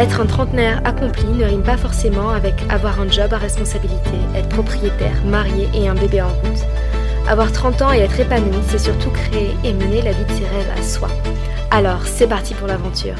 [0.00, 4.48] Être un trentenaire accompli ne rime pas forcément avec avoir un job à responsabilité, être
[4.48, 6.64] propriétaire, marié et un bébé en route.
[7.28, 10.46] Avoir 30 ans et être épanoui, c'est surtout créer et mener la vie de ses
[10.46, 11.08] rêves à soi.
[11.70, 13.16] Alors, c'est parti pour l'aventure.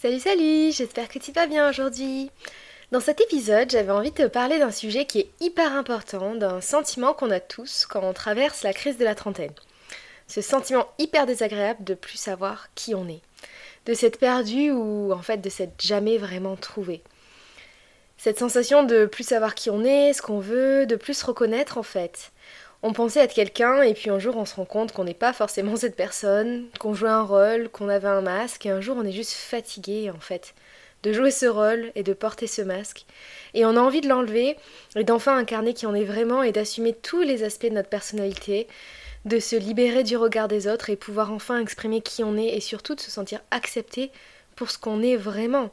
[0.00, 2.30] Salut, salut, j'espère que tu vas bien aujourd'hui.
[2.92, 6.60] Dans cet épisode, j'avais envie de te parler d'un sujet qui est hyper important, d'un
[6.60, 9.54] sentiment qu'on a tous quand on traverse la crise de la trentaine.
[10.28, 13.22] Ce sentiment hyper désagréable de plus savoir qui on est
[13.90, 17.02] de s'être perdu ou en fait de s'être jamais vraiment trouvé.
[18.18, 21.76] Cette sensation de plus savoir qui on est, ce qu'on veut, de plus se reconnaître
[21.76, 22.30] en fait.
[22.84, 25.32] On pensait être quelqu'un et puis un jour on se rend compte qu'on n'est pas
[25.32, 29.04] forcément cette personne, qu'on jouait un rôle, qu'on avait un masque et un jour on
[29.04, 30.54] est juste fatigué en fait
[31.02, 33.06] de jouer ce rôle et de porter ce masque.
[33.54, 34.56] Et on a envie de l'enlever
[34.94, 38.68] et d'enfin incarner qui on est vraiment et d'assumer tous les aspects de notre personnalité,
[39.24, 42.60] de se libérer du regard des autres et pouvoir enfin exprimer qui on est et
[42.60, 44.10] surtout de se sentir accepté
[44.56, 45.70] pour ce qu'on est vraiment.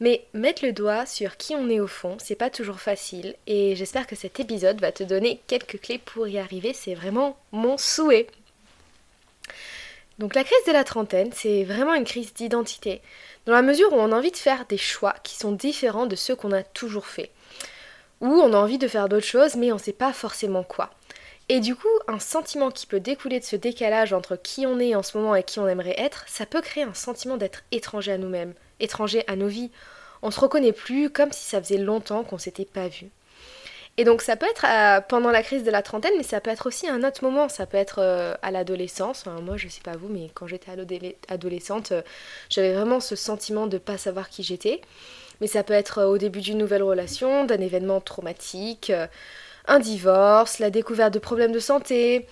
[0.00, 3.74] Mais mettre le doigt sur qui on est au fond, c'est pas toujours facile et
[3.74, 7.76] j'espère que cet épisode va te donner quelques clés pour y arriver, c'est vraiment mon
[7.78, 8.28] souhait.
[10.18, 13.02] Donc la crise de la trentaine, c'est vraiment une crise d'identité,
[13.46, 16.16] dans la mesure où on a envie de faire des choix qui sont différents de
[16.16, 17.30] ceux qu'on a toujours fait.
[18.20, 20.90] Ou on a envie de faire d'autres choses mais on sait pas forcément quoi.
[21.50, 24.94] Et du coup, un sentiment qui peut découler de ce décalage entre qui on est
[24.94, 28.12] en ce moment et qui on aimerait être, ça peut créer un sentiment d'être étranger
[28.12, 29.70] à nous-mêmes, étranger à nos vies.
[30.20, 33.08] On se reconnaît plus comme si ça faisait longtemps qu'on s'était pas vu.
[33.96, 36.50] Et donc ça peut être euh, pendant la crise de la trentaine, mais ça peut
[36.50, 37.48] être aussi un autre moment.
[37.48, 39.24] Ça peut être euh, à l'adolescence.
[39.42, 40.70] moi, je sais pas vous, mais quand j'étais
[41.28, 42.02] adolescente, euh,
[42.50, 44.82] j'avais vraiment ce sentiment de pas savoir qui j'étais.
[45.40, 48.92] Mais ça peut être au début d'une nouvelle relation, d'un événement traumatique
[49.68, 52.26] un divorce, la découverte de problèmes de santé,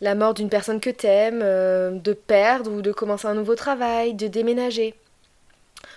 [0.00, 4.14] la mort d'une personne que t'aimes, euh, de perdre ou de commencer un nouveau travail,
[4.14, 4.94] de déménager.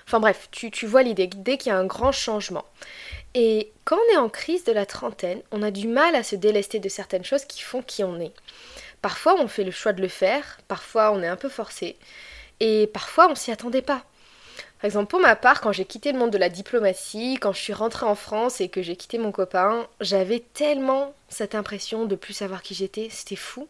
[0.05, 2.65] Enfin bref, tu, tu vois l'idée, dès qu'il y a un grand changement.
[3.35, 6.35] Et quand on est en crise de la trentaine, on a du mal à se
[6.35, 8.33] délester de certaines choses qui font qui on est.
[9.01, 11.95] Parfois on fait le choix de le faire, parfois on est un peu forcé,
[12.59, 14.03] et parfois on s'y attendait pas.
[14.79, 17.59] Par exemple, pour ma part, quand j'ai quitté le monde de la diplomatie, quand je
[17.59, 22.15] suis rentrée en France et que j'ai quitté mon copain, j'avais tellement cette impression de
[22.15, 23.67] plus savoir qui j'étais, c'était fou.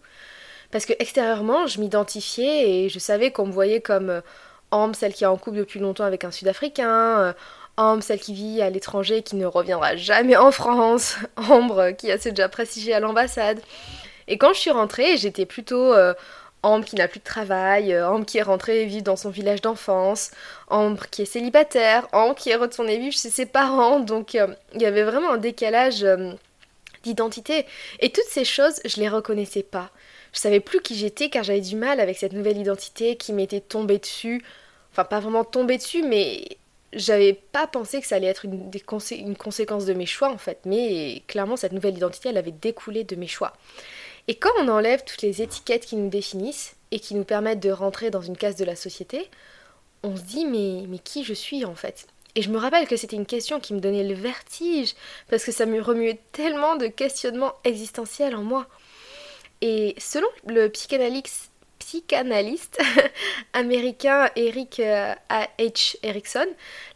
[0.70, 4.22] Parce que extérieurement, je m'identifiais et je savais qu'on me voyait comme euh,
[4.70, 7.34] Ambre, celle qui est en couple depuis longtemps avec un Sud-Africain, euh,
[7.78, 12.12] Ambre, celle qui vit à l'étranger et qui ne reviendra jamais en France, Ambre, qui
[12.12, 13.62] a s'est déjà prestigé à l'ambassade.
[14.28, 16.14] Et quand je suis rentrée, j'étais plutôt euh,
[16.62, 19.62] Ambre qui n'a plus de travail, euh, Ambre qui est rentrée vivre dans son village
[19.62, 20.32] d'enfance,
[20.68, 24.00] Ambre qui est célibataire, Ambre qui est retournée vivre chez ses parents.
[24.00, 26.34] Donc euh, il y avait vraiment un décalage euh,
[27.04, 27.66] d'identité.
[28.02, 29.90] Et toutes ces choses, je les reconnaissais pas.
[30.34, 33.62] Je savais plus qui j'étais car j'avais du mal avec cette nouvelle identité qui m'était
[33.62, 34.44] tombée dessus.
[34.92, 36.44] Enfin, pas vraiment tombée dessus, mais
[36.94, 38.70] j'avais pas pensé que ça allait être une,
[39.12, 40.60] une conséquence de mes choix en fait.
[40.66, 43.54] Mais clairement, cette nouvelle identité, elle avait découlé de mes choix.
[44.28, 47.72] Et quand on enlève toutes les étiquettes qui nous définissent et qui nous permettent de
[47.72, 49.30] rentrer dans une case de la société,
[50.04, 52.08] on se dit mais, qui je suis en fait?
[52.36, 54.94] Et je me rappelle que c'était une question qui me donnait le vertige
[55.30, 58.68] parce que ça me remuait tellement de questionnements existentiels en moi.
[59.62, 62.80] Et selon le psychanalyste, psychanalyste
[63.54, 65.14] américain Eric euh,
[65.58, 65.98] H.
[66.04, 66.46] Erickson,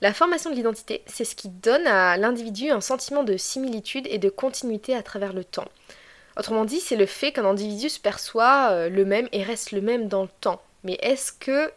[0.01, 4.19] la formation de l'identité, c'est ce qui donne à l'individu un sentiment de similitude et
[4.19, 5.67] de continuité à travers le temps.
[6.37, 9.81] Autrement dit, c'est le fait qu'un individu se perçoit euh, le même et reste le
[9.81, 10.61] même dans le temps.
[10.83, 11.71] Mais est-ce que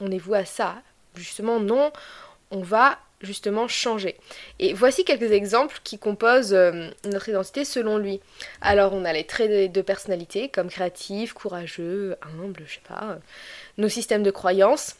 [0.00, 0.76] on est voué à ça?
[1.14, 1.92] Justement, non.
[2.50, 4.16] On va justement changer.
[4.58, 8.20] Et voici quelques exemples qui composent euh, notre identité selon lui.
[8.60, 13.16] Alors on a les traits de personnalité comme créatif, courageux, humble, je sais pas, euh,
[13.76, 14.96] nos systèmes de croyances,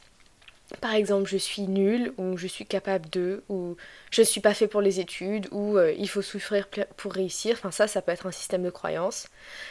[0.81, 3.77] par exemple, je suis nulle, ou je suis capable de, ou
[4.11, 7.57] je ne suis pas fait pour les études, ou euh, il faut souffrir pour réussir.
[7.59, 9.29] Enfin, ça, ça peut être un système de croyance.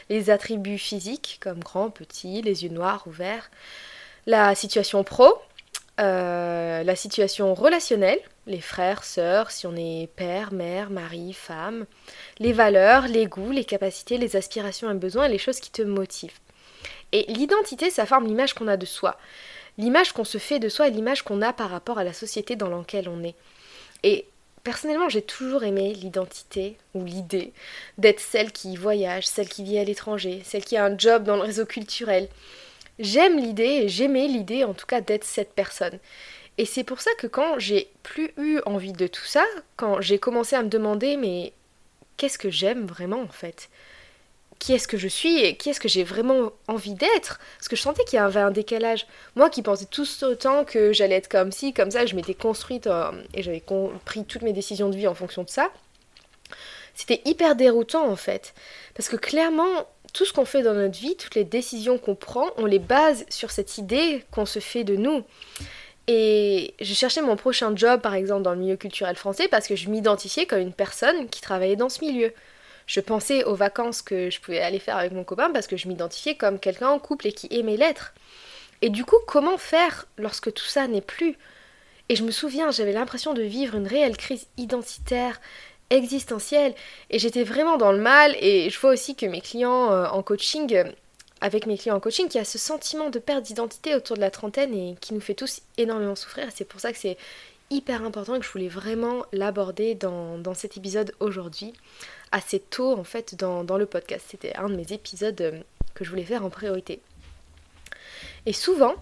[0.09, 3.51] Les attributs physiques, comme grand, petit, les yeux noirs ou verts.
[4.25, 5.35] La situation pro,
[5.99, 11.85] euh, la situation relationnelle, les frères, sœurs, si on est père, mère, mari, femme.
[12.39, 15.83] Les valeurs, les goûts, les capacités, les aspirations et besoins et les choses qui te
[15.83, 16.39] motivent.
[17.11, 19.17] Et l'identité, ça forme l'image qu'on a de soi
[19.77, 22.56] l'image qu'on se fait de soi et l'image qu'on a par rapport à la société
[22.56, 23.35] dans laquelle on est.
[24.03, 24.25] Et
[24.68, 27.53] Personnellement, j'ai toujours aimé l'identité ou l'idée
[27.97, 31.38] d'être celle qui voyage, celle qui vit à l'étranger, celle qui a un job dans
[31.38, 32.27] le réseau culturel.
[33.00, 36.00] J'aime l'idée et j'aimais l'idée en tout cas d'être cette personne.
[36.57, 39.45] Et c'est pour ça que quand j'ai plus eu envie de tout ça,
[39.77, 41.53] quand j'ai commencé à me demander mais
[42.18, 43.69] qu'est-ce que j'aime vraiment en fait?
[44.59, 47.39] Qui est-ce que je suis et qui est-ce que j'ai vraiment envie d'être?
[47.57, 49.07] Parce que je sentais qu'il y avait un décalage.
[49.36, 52.88] Moi qui pensais tout autant que j'allais être comme ci, comme ça, je m'étais construite
[52.88, 53.63] euh, et j'avais
[54.06, 55.69] pris toutes mes décisions de vie en fonction de ça.
[56.95, 58.54] C'était hyper déroutant en fait.
[58.95, 62.48] Parce que clairement, tout ce qu'on fait dans notre vie, toutes les décisions qu'on prend,
[62.57, 65.24] on les base sur cette idée qu'on se fait de nous.
[66.07, 69.75] Et je cherchais mon prochain job, par exemple, dans le milieu culturel français, parce que
[69.75, 72.33] je m'identifiais comme une personne qui travaillait dans ce milieu
[72.88, 75.89] je pensais aux vacances que je pouvais aller faire avec mon copain parce que je
[75.89, 78.13] m'identifiais comme quelqu'un en couple et qui aimait l'être.
[78.81, 81.38] Et du coup, comment faire lorsque tout ça n'est plus?
[82.10, 85.42] Et je me souviens, j'avais l'impression de vivre une réelle crise identitaire,
[85.89, 86.74] existentielle,
[87.10, 88.36] et j'étais vraiment dans le mal.
[88.39, 90.86] Et je vois aussi que mes clients euh, en coaching,
[91.42, 94.22] avec mes clients en coaching, qu'il y a ce sentiment de perte d'identité autour de
[94.22, 96.48] la trentaine et qui nous fait tous énormément souffrir.
[96.56, 97.18] C'est pour ça que c'est
[97.69, 101.74] hyper important et que je voulais vraiment l'aborder dans, dans cet épisode aujourd'hui
[102.31, 104.25] assez tôt en fait dans, le podcast.
[104.29, 105.59] C'était un de mes épisodes euh,
[105.94, 107.01] que je voulais faire en priorité.
[108.45, 108.95] Et souvent,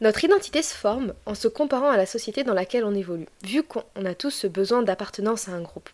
[0.00, 3.62] notre identité se forme en se comparant à la société dans laquelle on évolue, vu
[3.62, 5.90] qu'on a tous ce besoin d'appartenance à un groupe.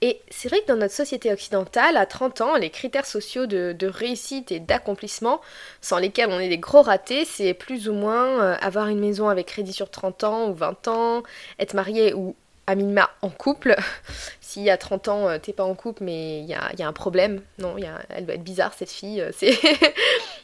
[0.00, 3.86] Et c'est vrai que dans notre société occidentale, à 30 ans, les critères sociaux de,
[3.86, 5.40] réussite et d'accomplissement,
[5.80, 9.28] sans lesquels on est des gros ratés, c'est plus ou moins euh, avoir une maison
[9.28, 11.22] avec crédit sur 30 ans ou 20 ans,
[11.58, 12.34] être marié ou
[12.66, 12.74] à
[13.22, 13.76] en couple.
[14.52, 17.40] si à 30 ans euh, t'es pas en couple mais il y a, un problème,
[17.58, 19.56] non, y a, elle doit être bizarre cette fille, euh, c'est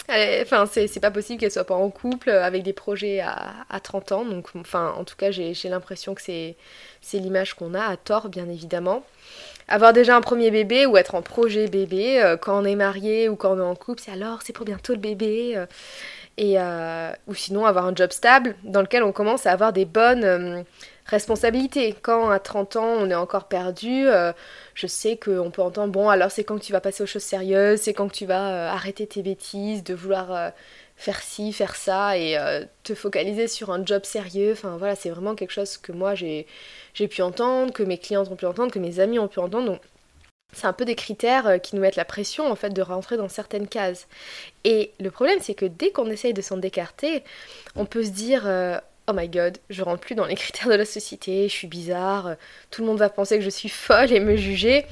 [0.42, 4.12] enfin c'est pas possible qu'elle soit pas en couple avec des projets à, à 30
[4.12, 6.56] ans, donc en tout cas j'ai l'impression que c'est
[7.12, 9.04] l'image qu'on a, à tort bien évidemment.
[9.70, 13.28] Avoir déjà un premier bébé ou être en projet bébé euh, quand on est marié
[13.28, 15.62] ou quand on est en couple, c'est alors c'est pour bientôt le bébé.
[16.38, 16.56] et,
[17.26, 20.64] ou sinon avoir un job stable dans lequel on commence à avoir des bonnes
[21.08, 21.94] responsabilité.
[22.02, 24.32] Quand à 30 ans on est encore perdu, euh,
[24.74, 27.22] je sais qu'on peut entendre bon alors c'est quand que tu vas passer aux choses
[27.22, 30.50] sérieuses, c'est quand que tu vas euh, arrêter tes bêtises, de vouloir euh,
[30.96, 32.36] faire ci, faire ça et
[32.82, 34.52] te focaliser sur un job sérieux.
[34.52, 36.46] Enfin voilà, c'est vraiment quelque chose que moi j'ai
[37.08, 39.66] pu entendre, que mes clientes ont pu entendre, que mes amis ont pu entendre.
[39.66, 39.80] Donc
[40.52, 43.28] c'est un peu des critères qui nous mettent la pression en fait de rentrer dans
[43.28, 44.08] certaines cases.
[44.64, 47.22] Et le problème c'est que dès qu'on essaye de s'en décarter,
[47.76, 48.46] on peut se dire
[49.08, 52.36] oh my god, je rentre plus dans les critères de la société, je suis bizarre,
[52.70, 54.84] tout le monde va penser que je suis folle et me juger.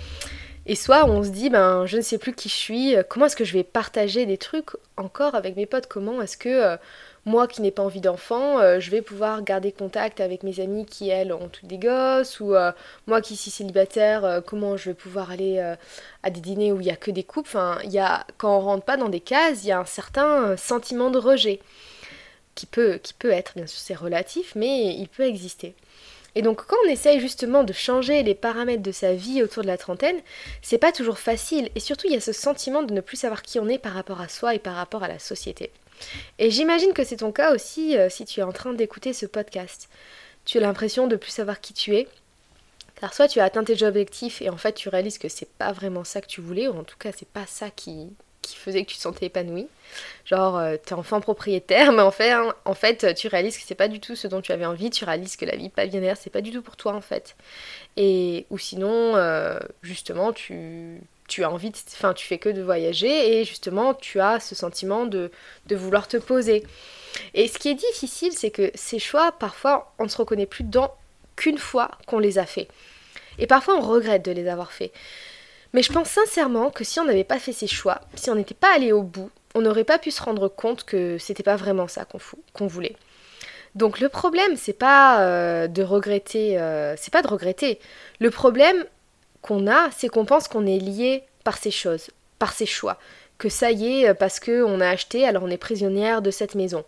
[0.68, 3.36] Et soit on se dit, ben je ne sais plus qui je suis, comment est-ce
[3.36, 6.76] que je vais partager des trucs encore avec mes potes, comment est-ce que euh,
[7.24, 10.84] moi qui n'ai pas envie d'enfant, euh, je vais pouvoir garder contact avec mes amis
[10.84, 12.72] qui elles ont toutes des gosses, ou euh,
[13.06, 15.60] moi qui suis célibataire, comment je vais pouvoir aller
[16.22, 17.56] à des dîners où il n'y a que des couples?
[17.84, 21.10] Y a, quand on rentre pas dans des cases, il y a un certain sentiment
[21.10, 21.60] de rejet
[22.56, 25.74] qui peut, qui peut être, bien sûr c'est relatif, mais il peut exister.
[26.34, 29.68] Et donc quand on essaye justement de changer les paramètres de sa vie autour de
[29.68, 30.20] la trentaine,
[30.60, 33.42] c'est pas toujours facile et surtout il y a ce sentiment de ne plus savoir
[33.42, 35.70] qui on est par rapport à soi et par rapport à la société.
[36.38, 39.24] Et j'imagine que c'est ton cas aussi euh, si tu es en train d'écouter ce
[39.24, 39.88] podcast.
[40.44, 42.06] Tu as l'impression de plus savoir qui tu es,
[43.00, 45.72] car soit tu as atteint tes objectifs et en fait tu réalises que c'est pas
[45.72, 48.10] vraiment ça que tu voulais, ou en tout cas c'est pas ça qui,
[48.46, 49.66] qui faisait que tu te sentais épanoui.
[50.24, 53.74] Genre, euh, t'es enfant propriétaire, mais en fait, hein, en fait, tu réalises que c'est
[53.74, 56.30] pas du tout ce dont tu avais envie, tu réalises que la vie pavillonnaire, c'est
[56.30, 57.36] pas du tout pour toi en fait.
[57.96, 63.40] Et, ou sinon, euh, justement, tu, tu as envie, enfin, tu fais que de voyager
[63.40, 65.30] et justement, tu as ce sentiment de,
[65.66, 66.64] de vouloir te poser.
[67.34, 70.64] Et ce qui est difficile, c'est que ces choix, parfois, on ne se reconnaît plus
[70.64, 70.92] dans
[71.36, 72.68] qu'une fois qu'on les a faits.
[73.38, 74.92] Et parfois, on regrette de les avoir faits.
[75.72, 78.54] Mais je pense sincèrement que si on n'avait pas fait ces choix, si on n'était
[78.54, 81.88] pas allé au bout, on n'aurait pas pu se rendre compte que c'était pas vraiment
[81.88, 82.06] ça
[82.52, 82.96] qu'on voulait.
[83.74, 87.78] Donc le problème, c'est pas euh, de regretter, euh, c'est pas de regretter.
[88.20, 88.84] Le problème
[89.42, 92.98] qu'on a, c'est qu'on pense qu'on est lié par ces choses, par ces choix.
[93.38, 96.84] Que ça y est, parce qu'on a acheté, alors on est prisonnière de cette maison.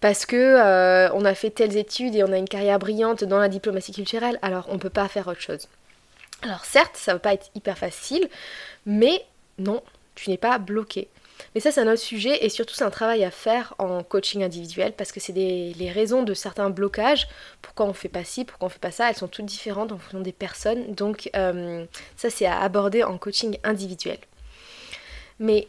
[0.00, 3.38] Parce que euh, on a fait telles études et on a une carrière brillante dans
[3.38, 5.68] la diplomatie culturelle, alors on ne peut pas faire autre chose.
[6.42, 8.28] Alors certes, ça va pas être hyper facile,
[8.84, 9.24] mais
[9.58, 9.82] non,
[10.14, 11.08] tu n'es pas bloqué.
[11.54, 14.42] Mais ça, c'est un autre sujet et surtout, c'est un travail à faire en coaching
[14.42, 17.28] individuel parce que c'est les raisons de certains blocages.
[17.62, 19.98] Pourquoi on fait pas ci, pourquoi on fait pas ça, elles sont toutes différentes en
[19.98, 20.94] fonction des personnes.
[20.94, 21.84] Donc, euh,
[22.16, 24.18] ça, c'est à aborder en coaching individuel.
[25.38, 25.68] Mais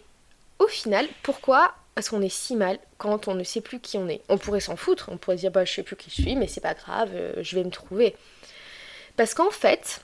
[0.60, 4.08] au final, pourquoi est-ce qu'on est si mal quand on ne sait plus qui on
[4.08, 4.22] est?
[4.30, 6.48] On pourrait s'en foutre, on pourrait dire bah je sais plus qui je suis, mais
[6.48, 8.16] c'est pas grave, euh, je vais me trouver.
[9.16, 10.02] Parce qu'en fait,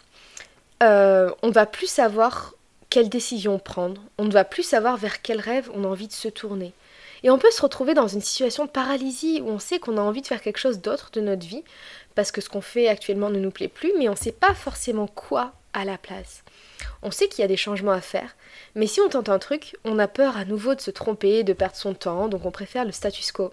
[0.83, 2.53] euh, on ne va plus savoir
[2.89, 6.13] quelle décision prendre, on ne va plus savoir vers quel rêve on a envie de
[6.13, 6.73] se tourner.
[7.23, 10.01] Et on peut se retrouver dans une situation de paralysie où on sait qu'on a
[10.01, 11.63] envie de faire quelque chose d'autre de notre vie,
[12.15, 14.53] parce que ce qu'on fait actuellement ne nous plaît plus, mais on ne sait pas
[14.53, 16.43] forcément quoi à la place.
[17.03, 18.35] On sait qu'il y a des changements à faire,
[18.75, 21.53] mais si on tente un truc, on a peur à nouveau de se tromper, de
[21.53, 23.51] perdre son temps, donc on préfère le status quo.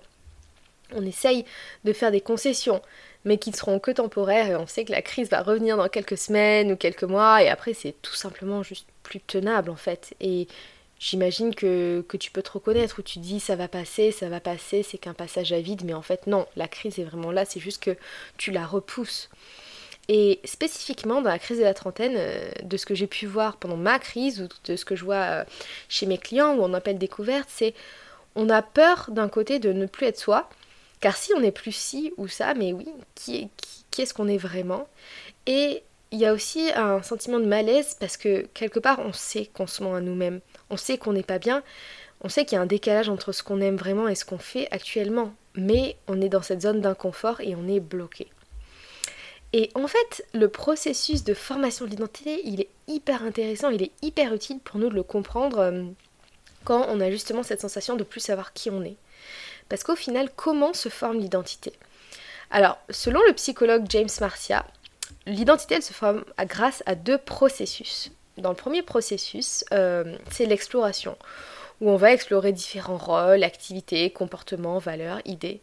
[0.94, 1.44] On essaye
[1.84, 2.80] de faire des concessions,
[3.26, 5.88] mais qui ne seront que temporaires, et on sait que la crise va revenir dans
[5.88, 10.14] quelques semaines ou quelques mois, et après c'est tout simplement juste plus tenable en fait.
[10.20, 10.46] Et
[11.00, 14.38] j'imagine que, que tu peux te reconnaître, où tu dis ça va passer, ça va
[14.38, 17.44] passer, c'est qu'un passage à vide, mais en fait non, la crise est vraiment là,
[17.44, 17.96] c'est juste que
[18.38, 19.28] tu la repousses.
[20.08, 23.56] Et spécifiquement dans la crise de la trentaine, euh, de ce que j'ai pu voir
[23.56, 25.44] pendant ma crise ou de ce que je vois euh,
[25.88, 27.74] chez mes clients où on appelle découverte, c'est
[28.36, 30.48] on a peur d'un côté de ne plus être soi,
[31.00, 33.48] car si on n'est plus ci ou ça, mais oui, qui,
[33.90, 34.88] qui, est-ce qu'on est vraiment?
[35.46, 39.46] Et il y a aussi un sentiment de malaise parce que quelque part on sait
[39.46, 41.62] qu'on se ment à nous-mêmes, on sait qu'on n'est pas bien,
[42.20, 44.38] on sait qu'il y a un décalage entre ce qu'on aime vraiment et ce qu'on
[44.38, 48.28] fait actuellement, mais on est dans cette zone d'inconfort et on est bloqué.
[49.52, 53.92] Et en fait, le processus de formation de l'identité, il est hyper intéressant, il est
[54.02, 55.84] hyper utile pour nous de le comprendre euh,
[56.64, 58.96] quand on a justement cette sensation de plus savoir qui on est.
[59.68, 61.72] Parce qu'au final, comment se forme l'identité?
[62.50, 64.64] Alors, selon le psychologue James Marcia,
[65.26, 68.10] l'identité, elle se forme grâce à deux processus.
[68.38, 71.16] Dans le premier processus, euh, c'est l'exploration,
[71.80, 75.60] où on va explorer différents rôles, activités, comportements, valeurs, idées.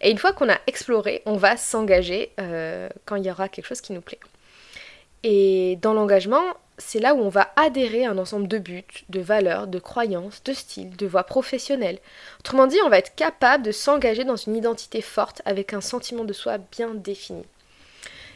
[0.00, 3.66] Et une fois qu'on a exploré, on va s'engager euh, quand il y aura quelque
[3.66, 4.20] chose qui nous plaît.
[5.22, 9.20] Et dans l'engagement, c'est là où on va adhérer à un ensemble de buts, de
[9.20, 11.98] valeurs, de croyances, de styles, de voies professionnelles.
[12.40, 16.24] Autrement dit, on va être capable de s'engager dans une identité forte avec un sentiment
[16.24, 17.44] de soi bien défini.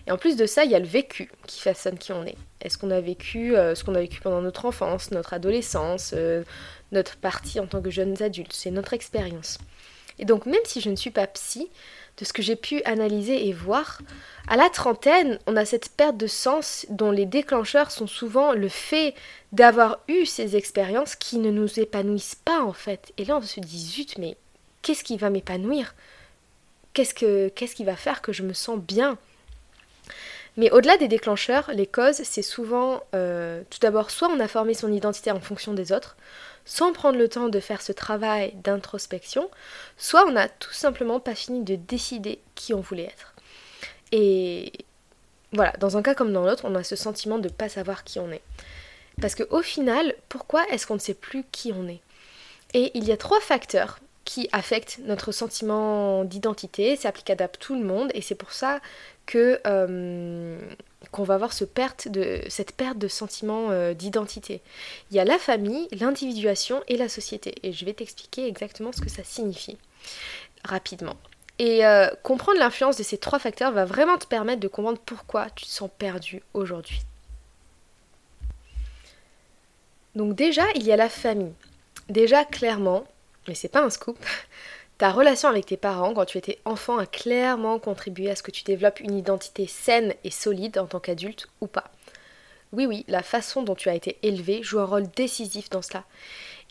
[0.07, 2.37] Et en plus de ça, il y a le vécu qui façonne qui on est.
[2.63, 6.43] Est-ce qu'on a vécu euh, ce qu'on a vécu pendant notre enfance, notre adolescence, euh,
[6.93, 8.53] notre partie en tant que jeunes adultes?
[8.53, 9.59] C'est notre expérience.
[10.19, 11.71] Et donc même si je ne suis pas psy,
[12.21, 14.01] de ce que j'ai pu analyser et voir,
[14.47, 18.69] à la trentaine, on a cette perte de sens dont les déclencheurs sont souvent le
[18.69, 19.15] fait
[19.53, 23.13] d'avoir eu ces expériences qui ne nous épanouissent pas en fait.
[23.17, 24.37] Et là on se dit zut, mais
[24.83, 25.95] qu'est-ce qui va m'épanouir?
[26.93, 29.17] Qu'est-ce que qu'est-ce qui va faire que je me sens bien?
[30.57, 34.75] Mais au-delà des déclencheurs, les causes, c'est souvent, euh, tout d'abord, soit on a formé
[34.75, 36.17] son identité en fonction des autres,
[36.65, 39.51] sans prendre le temps de faire ce travail d'introspection,
[39.97, 43.35] soit on n'a tout simplement pas fini de décider qui on voulait être.
[44.13, 44.73] Et
[45.53, 48.05] voilà, dans un cas comme dans l'autre, on a ce sentiment de ne pas savoir
[48.05, 48.43] qui on est.
[49.21, 52.01] Parce qu'au final, pourquoi est-ce qu'on ne sait plus qui on est?
[52.73, 57.75] Et il y a trois facteurs qui affectent notre sentiment d'identité, c'est applicable à tout
[57.75, 58.81] le monde, et c'est pour ça
[59.37, 60.59] euh,
[61.11, 64.61] qu'on va avoir cette perte de sentiment euh, d'identité.
[65.11, 67.55] Il y a la famille, l'individuation et la société.
[67.63, 69.79] Et je vais t'expliquer exactement ce que ça signifie
[70.65, 71.17] rapidement.
[71.59, 75.51] Et euh, comprendre l'influence de ces trois facteurs va vraiment te permettre de comprendre pourquoi
[75.51, 77.01] tu te sens perdu aujourd'hui.
[80.15, 81.53] Donc déjà, il y a la famille.
[82.09, 83.05] Déjà, clairement,
[83.47, 84.19] mais c'est pas un scoop,
[85.01, 88.51] ta relation avec tes parents quand tu étais enfant a clairement contribué à ce que
[88.51, 91.85] tu développes une identité saine et solide en tant qu'adulte ou pas.
[92.75, 96.05] Oui, oui, la façon dont tu as été élevé joue un rôle décisif dans cela.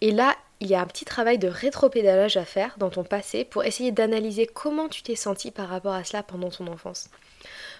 [0.01, 3.45] Et là, il y a un petit travail de rétropédalage à faire dans ton passé
[3.45, 7.09] pour essayer d'analyser comment tu t'es senti par rapport à cela pendant ton enfance.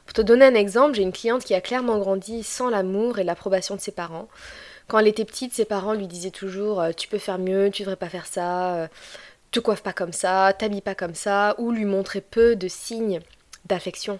[0.08, 3.24] Pour te donner un exemple, j'ai une cliente qui a clairement grandi sans l'amour et
[3.24, 4.28] l'approbation de ses parents.
[4.88, 7.84] Quand elle était petite, ses parents lui disaient toujours euh, Tu peux faire mieux, tu
[7.84, 8.90] devrais pas faire ça.
[9.52, 13.20] Te coiffe pas comme ça, t'habille pas comme ça, ou lui montrer peu de signes
[13.66, 14.20] d'affection.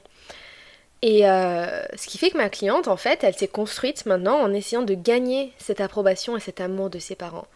[1.02, 4.54] Et euh, ce qui fait que ma cliente, en fait, elle s'est construite maintenant en
[4.54, 7.48] essayant de gagner cette approbation et cet amour de ses parents.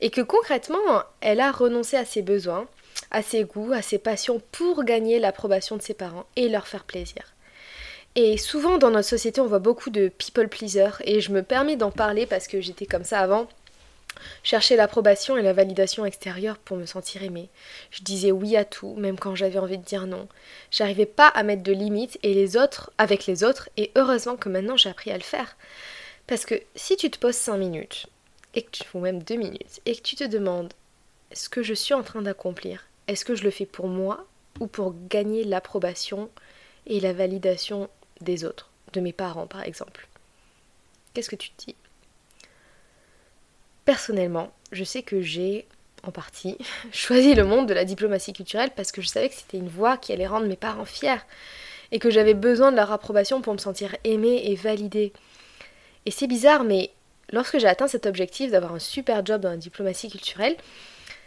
[0.00, 2.66] Et que concrètement, elle a renoncé à ses besoins,
[3.10, 6.84] à ses goûts, à ses passions pour gagner l'approbation de ses parents et leur faire
[6.84, 7.34] plaisir.
[8.14, 11.76] Et souvent dans notre société, on voit beaucoup de people pleaser, et je me permets
[11.76, 13.46] d'en parler parce que j'étais comme ça avant
[14.42, 17.48] chercher l'approbation et la validation extérieure pour me sentir aimée.
[17.90, 20.28] Je disais oui à tout, même quand j'avais envie de dire non.
[20.70, 24.48] J'arrivais pas à mettre de limites et les autres avec les autres, et heureusement que
[24.48, 25.56] maintenant j'ai appris à le faire.
[26.26, 28.06] Parce que si tu te poses 5 minutes,
[28.54, 30.72] et que tu, ou même 2 minutes, et que tu te demandes
[31.32, 34.26] ce que je suis en train d'accomplir, est-ce que je le fais pour moi
[34.58, 36.30] ou pour gagner l'approbation
[36.86, 37.88] et la validation
[38.20, 40.08] des autres, de mes parents par exemple?
[41.14, 41.76] Qu'est-ce que tu te dis?
[43.86, 45.66] Personnellement, je sais que j'ai,
[46.02, 46.58] en partie,
[46.92, 49.96] choisi le monde de la diplomatie culturelle parce que je savais que c'était une voie
[49.96, 51.24] qui allait rendre mes parents fiers.
[51.92, 55.12] et que j'avais besoin de leur approbation pour me sentir aimée et validée.
[56.04, 56.90] Et c'est bizarre, mais
[57.30, 60.56] lorsque j'ai atteint cet objectif d'avoir un super job dans la diplomatie culturelle,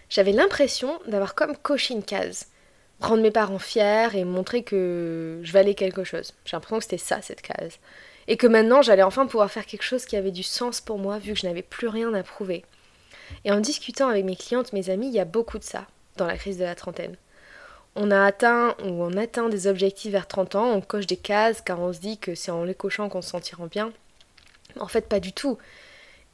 [0.09, 2.47] j'avais l'impression d'avoir comme coché une case.
[2.99, 6.33] Rendre mes parents fiers et montrer que je valais quelque chose.
[6.43, 7.79] J'ai l'impression que c'était ça, cette case.
[8.29, 11.17] Et que maintenant, j'allais enfin pouvoir faire quelque chose qui avait du sens pour moi,
[11.17, 12.63] vu que je n'avais plus rien à prouver.
[13.43, 16.27] Et en discutant avec mes clientes, mes amis, il y a beaucoup de ça dans
[16.27, 17.15] la crise de la trentaine.
[17.95, 21.61] On a atteint ou on atteint des objectifs vers 30 ans, on coche des cases
[21.61, 23.91] car on se dit que c'est en les cochant qu'on se sentira bien.
[24.79, 25.57] En fait, pas du tout.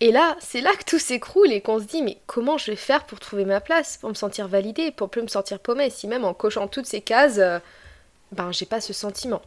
[0.02, 2.76] Et là, c'est là que tout s'écroule et qu'on se dit mais comment je vais
[2.76, 6.08] faire pour trouver ma place, pour me sentir validée, pour plus me sentir paumée, si
[6.08, 7.60] même en cochant toutes ces cases, euh,
[8.34, 9.42] ben j'ai pas ce sentiment.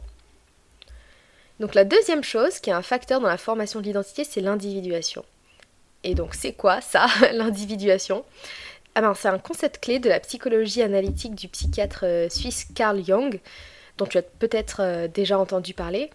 [1.59, 5.25] Donc la deuxième chose qui est un facteur dans la formation de l'identité, c'est l'individuation.
[6.03, 8.23] Et donc c'est quoi ça, l'individuation?
[8.95, 13.03] Ah ben, C'est un concept clé de la psychologie analytique du psychiatre euh, suisse Carl
[13.03, 13.39] Jung,
[13.97, 16.09] dont tu as peut-être euh, déjà entendu parler.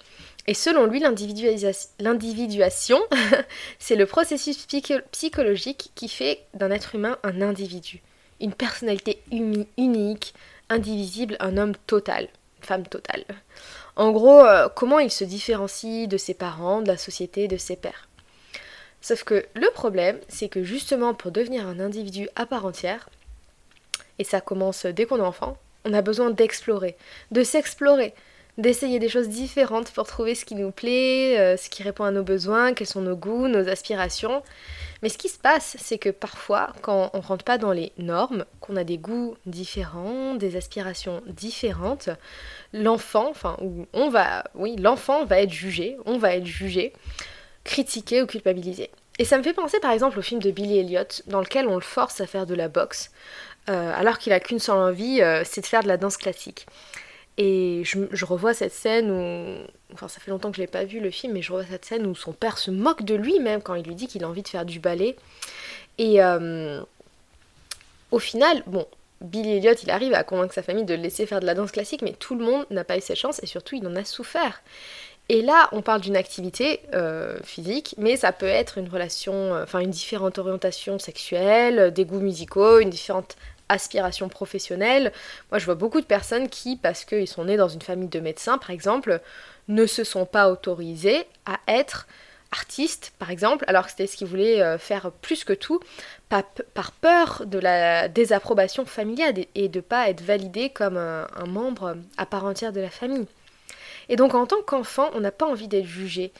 [0.46, 3.00] Et selon lui, l'individuation,
[3.78, 4.66] c'est le processus
[5.12, 8.02] psychologique qui fait d'un être humain un individu,
[8.40, 10.34] une personnalité unique,
[10.68, 13.24] indivisible, un homme total, une femme totale.
[13.96, 17.76] En gros, euh, comment il se différencie de ses parents, de la société, de ses
[17.76, 18.08] pères.
[19.00, 23.08] Sauf que le problème, c'est que justement pour devenir un individu à part entière,
[24.18, 26.96] et ça commence dès qu'on est enfant, on a besoin d'explorer,
[27.30, 28.14] de s'explorer,
[28.58, 32.10] d'essayer des choses différentes pour trouver ce qui nous plaît, euh, ce qui répond à
[32.10, 34.42] nos besoins, quels sont nos goûts, nos aspirations.
[35.04, 38.46] Mais ce qui se passe, c'est que parfois, quand on rentre pas dans les normes,
[38.60, 42.08] qu'on a des goûts différents, des aspirations différentes,
[42.72, 43.58] l'enfant, enfin,
[43.92, 46.94] on va, oui, l'enfant va être jugé, on va être jugé
[47.64, 48.90] critiquer ou culpabiliser.
[49.18, 51.74] Et ça me fait penser par exemple au film de Billy Elliot, dans lequel on
[51.74, 53.10] le force à faire de la boxe,
[53.68, 56.64] euh, alors qu'il a qu'une seule envie, euh, c'est de faire de la danse classique.
[57.36, 61.00] Et je, revois cette scène où, enfin ça fait longtemps que je l'ai pas vu
[61.00, 63.60] le film, mais je revois cette scène où son père se moque de lui même
[63.60, 65.16] quand il lui dit qu'il a envie de faire du ballet.
[65.98, 66.80] Et euh,
[68.12, 68.86] au final, bon,
[69.20, 71.72] Billy Elliot, il arrive à convaincre sa famille de le laisser faire de la danse
[71.72, 74.04] classique, mais tout le monde n'a pas eu cette chance et surtout il en a
[74.04, 74.62] souffert.
[75.30, 79.64] Et là, on parle d'une activité euh, physique, mais ça peut être une relation, euh,
[79.64, 83.36] enfin une différente orientation sexuelle, des goûts musicaux, une différente
[83.68, 85.12] aspiration professionnelle.
[85.50, 88.20] Moi, je vois beaucoup de personnes qui, parce qu'ils sont nés dans une famille de
[88.20, 89.20] médecins, par exemple,
[89.68, 92.06] ne se sont pas autorisés à être
[92.52, 95.80] artistes, par exemple, alors que c'était ce qu'ils voulaient euh, faire plus que tout,
[96.28, 101.96] par, peur de la désapprobation familiale et de ne pas être validé comme un membre
[102.16, 103.26] à part entière de la famille.
[104.08, 106.32] Et donc en tant qu'enfant, on n'a pas envie d'être jugé,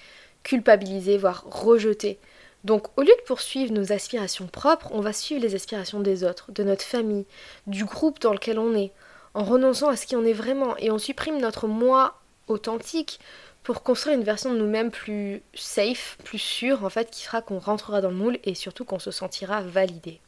[0.42, 2.18] culpabilisé, voire rejeté.
[2.64, 6.50] Donc au lieu de poursuivre nos aspirations propres, on va suivre les aspirations des autres,
[6.50, 7.26] de notre famille,
[7.66, 8.92] du groupe dans lequel on est,
[9.34, 13.20] en renonçant à ce qui en est vraiment, et on supprime notre moi authentique
[13.62, 17.58] pour construire une version de nous-mêmes plus safe, plus sûre, en fait, qui fera qu'on
[17.58, 20.20] rentrera dans le moule et surtout qu'on se sentira validé.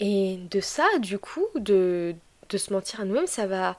[0.00, 2.16] Et de ça, du coup, de,
[2.48, 3.76] de se mentir à nous-mêmes, ça va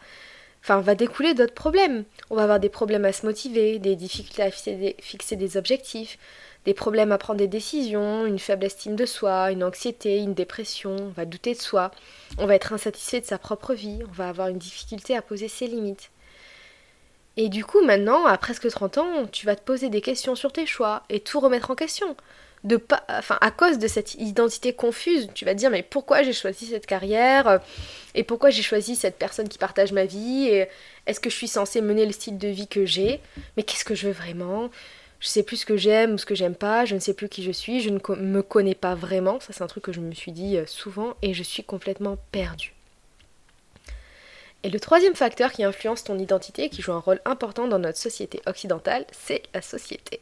[0.65, 2.06] enfin, va découler d'autres problèmes.
[2.30, 6.17] On va avoir des problèmes à se motiver, des difficultés à fixer des, objectifs,
[6.65, 10.95] des problèmes à prendre des décisions, une faible estime de soi, une anxiété, une dépression,
[10.99, 11.91] on va douter de soi,
[12.38, 15.47] on va être insatisfait de sa propre vie, on va avoir une difficulté à poser
[15.47, 16.10] ses limites.
[17.38, 20.51] Et du coup, maintenant, à presque 30 ans, tu vas te poser des questions sur
[20.54, 22.15] tes choix et tout remettre en question.
[22.63, 26.23] De pas, enfin, à cause de cette identité confuse, tu vas te dire mais pourquoi
[26.23, 27.60] j'ai choisi cette carrière?
[28.15, 30.65] Et pourquoi j'ai choisi cette personne qui partage ma vie?
[31.06, 33.19] Est-ce que je suis censée mener le style de vie que j'ai?
[33.56, 34.71] Mais qu'est-ce que je veux vraiment?
[35.26, 37.30] Je sais plus ce que j'aime ou ce que j'aime pas, je ne sais plus
[37.30, 40.00] qui je suis, je ne me connais pas vraiment, ça c'est un truc que je
[40.00, 42.76] me suis dit euh, souvent et je suis complètement perdue.
[44.62, 47.98] Et le troisième facteur qui influence ton identité, qui joue un rôle important dans notre
[47.98, 50.20] société occidentale, c'est la société.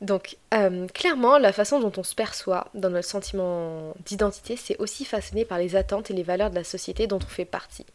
[0.00, 5.04] Donc euh, clairement, la façon dont on se perçoit dans notre sentiment d'identité, c'est aussi
[5.04, 7.86] façonné par les attentes et les valeurs de la société dont on fait partie.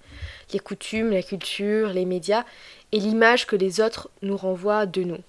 [0.54, 2.46] Les coutumes, la culture, les médias
[2.94, 5.20] et l'image que les autres nous renvoient de nous.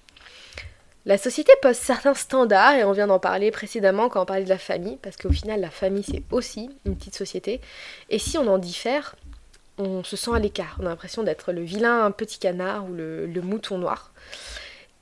[1.05, 4.49] La société pose certains standards, et on vient d'en parler précédemment quand on parlait de
[4.49, 7.59] la famille, parce qu'au final la famille c'est aussi une petite société,
[8.09, 9.15] et si on en diffère,
[9.77, 13.41] on se sent à l'écart, on a l'impression d'être le vilain petit canard ou le
[13.41, 14.13] mouton noir.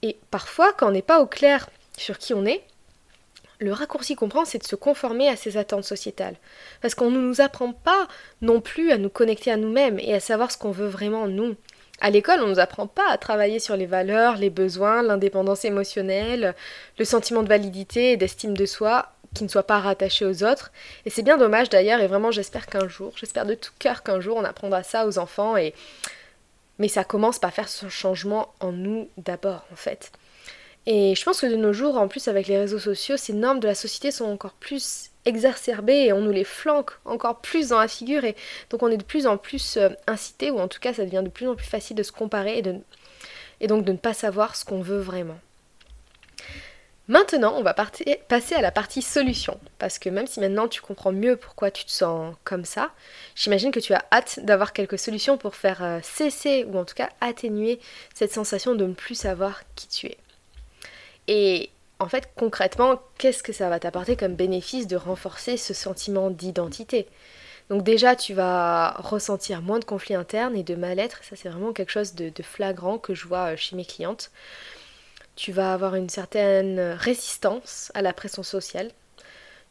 [0.01, 2.63] Et parfois, quand on n'est pas au clair sur qui on est,
[3.59, 6.35] le raccourci qu'on prend, c'est de se conformer à ces attentes sociétales.
[6.81, 8.07] Parce qu'on ne nous apprend pas
[8.41, 11.55] non plus à nous connecter à nous-mêmes et à savoir ce qu'on veut vraiment nous.
[12.01, 15.65] À l'école, on ne nous apprend pas à travailler sur les valeurs, les besoins, l'indépendance
[15.65, 16.55] émotionnelle,
[16.97, 20.71] le sentiment de validité et d'estime de soi qui ne soit pas rattaché aux autres.
[21.05, 24.19] Et c'est bien dommage d'ailleurs, et vraiment j'espère qu'un jour, j'espère de tout cœur qu'un
[24.19, 25.73] jour on apprendra ça aux enfants et
[26.79, 30.11] Mais ça commence par faire ce changement en nous d'abord, en fait.
[30.87, 33.59] Et je pense que de nos jours, en plus avec les réseaux sociaux, ces normes
[33.59, 37.79] de la société sont encore plus exacerbées et on nous les flanque encore plus dans
[37.79, 38.35] la figure et
[38.69, 41.21] donc on est de plus en plus euh, incité ou en tout cas ça devient
[41.23, 42.75] de plus en plus facile de se comparer et, de,
[43.59, 45.37] et donc de ne pas savoir ce qu'on veut vraiment.
[47.11, 49.59] Maintenant, on va passer à la partie solution.
[49.79, 52.91] Parce que même si maintenant tu comprends mieux pourquoi tu te sens comme ça,
[53.35, 56.95] j'imagine que tu as hâte d'avoir quelques solutions pour faire euh, cesser ou en tout
[56.95, 57.81] cas atténuer
[58.13, 60.17] cette sensation de ne plus savoir qui tu es.
[61.27, 61.69] Et
[62.01, 67.07] en fait, concrètement, qu'est-ce que ça va t'apporter comme bénéfice de renforcer ce sentiment d'identité?
[67.69, 71.23] Donc déjà, tu vas ressentir moins de conflits internes et de mal-être.
[71.23, 74.31] Ça, c'est vraiment quelque chose de, flagrant que je vois euh, chez mes clientes.
[75.35, 78.91] Tu vas avoir une certaine résistance à la pression sociale.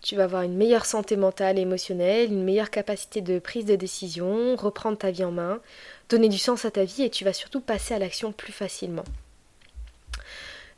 [0.00, 3.76] Tu vas avoir une meilleure santé mentale et émotionnelle, une meilleure capacité de prise de
[3.76, 5.60] décision, reprendre ta vie en main,
[6.08, 9.04] donner du sens à ta vie et tu vas surtout passer à l'action plus facilement.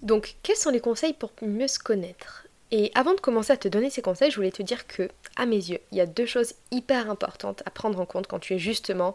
[0.03, 2.47] Donc, quels sont les conseils pour mieux se connaître?
[2.73, 5.47] Et avant de commencer à te donner ces conseils, je voulais te dire que, à
[5.47, 8.55] mes yeux, il y a deux choses hyper importantes à prendre en compte quand tu
[8.55, 9.15] es justement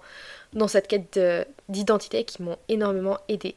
[0.53, 1.19] dans cette quête
[1.67, 3.55] d'identité qui m'ont énormément aidé.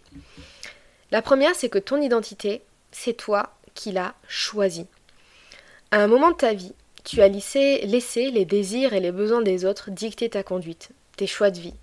[1.10, 2.62] La première, c'est que ton identité,
[2.92, 4.86] c'est toi qui l'as choisie.
[5.90, 6.72] À un moment de ta vie,
[7.04, 11.26] tu as laissé, laissé les désirs et les besoins des autres dicter ta conduite, tes
[11.26, 11.74] choix de vie,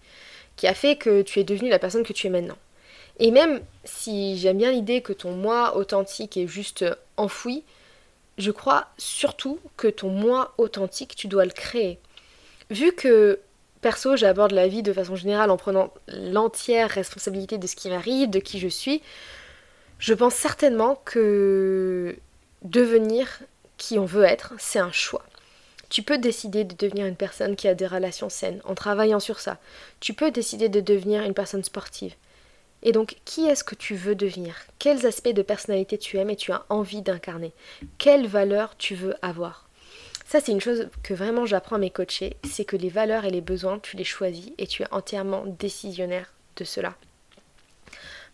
[0.55, 2.57] qui a fait que tu es devenue la personne que tu es maintenant.
[3.19, 6.85] Et même si j'aime bien l'idée que ton moi authentique est juste
[7.17, 7.63] enfoui,
[8.37, 11.99] je crois surtout que ton moi authentique, tu dois le créer.
[12.69, 13.39] Vu que
[13.81, 18.29] perso, j'aborde la vie de façon générale en prenant l'entière responsabilité de ce qui m'arrive,
[18.29, 19.01] de qui je suis,
[19.99, 22.15] je pense certainement que
[22.61, 23.39] devenir
[23.77, 25.23] qui on veut être, c'est un choix.
[25.89, 29.39] Tu peux décider de devenir une personne qui a des relations saines en travaillant sur
[29.39, 29.57] ça.
[29.99, 32.13] Tu peux décider de devenir une personne sportive.
[32.83, 34.55] Et donc, qui est-ce que tu veux devenir?
[34.79, 37.53] Quels aspects de personnalité tu aimes et tu as envie d'incarner?
[37.97, 39.67] Quelles valeurs tu veux avoir?
[40.25, 43.31] Ça, c'est une chose que vraiment j'apprends à mes coachés, c'est que les valeurs et
[43.31, 46.95] les besoins, tu les choisis et tu es entièrement décisionnaire de cela.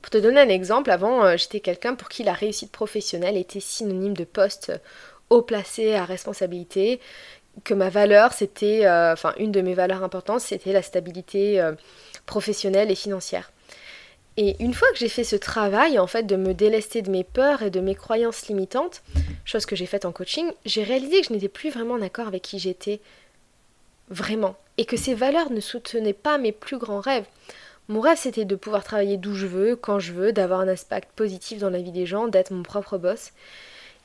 [0.01, 3.61] Pour te donner un exemple, avant, euh, j'étais quelqu'un pour qui la réussite professionnelle était
[3.61, 4.73] synonyme de poste
[5.29, 6.99] haut placé à responsabilité,
[7.63, 11.73] que ma valeur, c'était, euh, enfin, une de mes valeurs importantes, c'était la stabilité euh,
[12.25, 13.51] professionnelle et financière.
[14.35, 17.23] Et une fois que j'ai fait ce travail, en fait, de me délester de mes
[17.23, 19.03] peurs et de mes croyances limitantes,
[19.45, 22.41] chose que j'ai faite en coaching, j'ai réalisé que je n'étais plus vraiment d'accord avec
[22.41, 22.99] qui j'étais
[24.09, 24.55] vraiment.
[24.77, 27.25] Et que ces valeurs ne soutenaient pas mes plus grands rêves.
[27.89, 31.01] Mon rêve, c'était de pouvoir travailler d'où je veux, quand je veux, d'avoir un aspect
[31.15, 33.31] positif dans la vie des gens, d'être mon propre boss.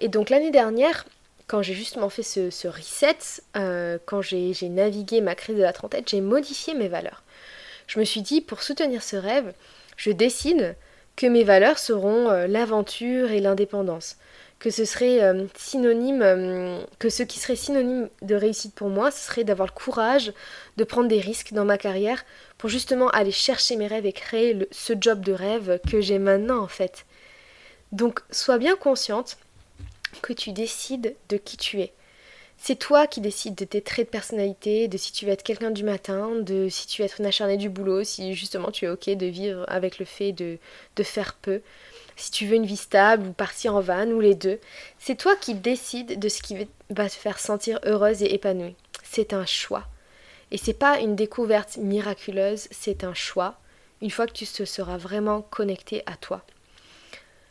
[0.00, 1.06] Et donc l'année dernière,
[1.46, 3.16] quand j'ai justement fait ce, reset,
[3.56, 7.22] euh, quand j'ai navigué ma crise de la trentaine, j'ai modifié mes valeurs.
[7.86, 9.54] Je me suis dit, pour soutenir ce rêve,
[9.98, 10.76] je décide
[11.16, 14.16] que mes valeurs seront euh, l'aventure et l'indépendance.
[14.60, 19.10] Que ce serait euh, synonyme, euh, que ce qui serait synonyme de réussite pour moi,
[19.10, 20.32] ce serait d'avoir le courage
[20.76, 22.24] de prendre des risques dans ma carrière
[22.56, 26.62] pour justement aller chercher mes rêves et créer ce job de rêve que j'ai maintenant
[26.62, 27.04] en fait.
[27.90, 29.36] Donc sois bien consciente
[30.22, 31.92] que tu décides de qui tu es.
[32.60, 35.70] C'est toi qui décides de tes traits de personnalité, de si tu veux être quelqu'un
[35.70, 38.88] du matin, de si tu veux être une acharnée du boulot, si justement tu es
[38.88, 40.58] ok de vivre avec le fait de,
[40.96, 41.62] de faire peu,
[42.16, 44.58] si tu veux une vie stable ou partir en van ou les deux.
[44.98, 46.56] C'est toi qui décides de ce qui
[46.90, 48.74] va te faire sentir heureuse et épanouie.
[49.04, 49.86] C'est un choix.
[50.50, 53.58] Et c'est pas une découverte miraculeuse, c'est un choix,
[54.02, 56.42] une fois que tu te seras vraiment connecté à toi.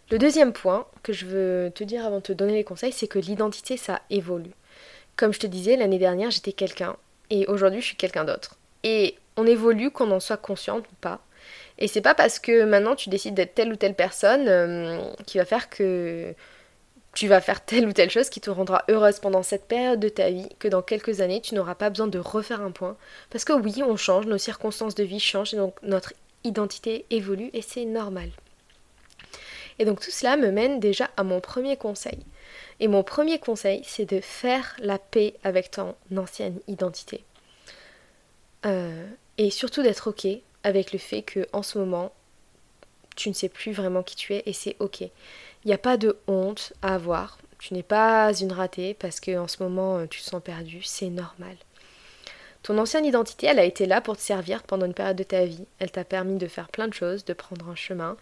[0.10, 3.08] Le deuxième point que je veux te dire avant de te donner les conseils, c'est
[3.08, 4.54] que l'identité, ça évolue.
[5.18, 6.96] Comme je te disais, l'année dernière, j'étais quelqu'un
[7.30, 8.56] et aujourd'hui, je suis quelqu'un d'autre.
[8.84, 11.22] Et on évolue, qu'on en soit consciente ou pas.
[11.80, 15.38] Et c'est pas parce que maintenant tu décides d'être telle ou telle personne euh, qui
[15.38, 16.34] va faire que
[17.14, 20.10] tu vas faire telle ou telle chose qui te rendra heureuse pendant cette période de
[20.10, 22.98] ta vie que dans quelques années tu n'auras pas besoin de refaire un point.
[23.30, 27.50] Parce que oui, on change, nos circonstances de vie changent et donc notre identité évolue
[27.54, 28.30] et c'est normal.
[29.80, 32.20] Et donc tout cela me mène déjà à mon premier conseil.
[32.80, 37.24] Et mon premier conseil, c'est de faire la paix avec ton ancienne identité.
[38.66, 39.06] Euh,
[39.38, 40.28] et surtout d'être ok
[40.64, 42.12] avec le fait que en ce moment,
[43.16, 45.02] tu ne sais plus vraiment qui tu es et c'est ok.
[45.02, 47.38] Il n'y a pas de honte à avoir.
[47.60, 51.10] Tu n'es pas une ratée parce que en ce moment tu te sens perdu, c'est
[51.10, 51.56] normal.
[52.64, 55.46] Ton ancienne identité, elle a été là pour te servir pendant une période de ta
[55.46, 55.66] vie.
[55.80, 58.18] Elle t'a permis de faire plein de choses, de prendre un chemin,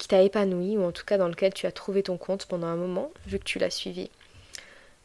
[0.00, 2.66] qui t'a épanoui ou en tout cas dans lequel tu as trouvé ton compte pendant
[2.66, 4.10] un moment, vu que tu l'as suivi.